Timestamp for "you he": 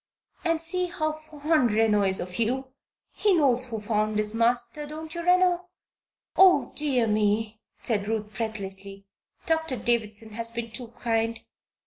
2.39-3.35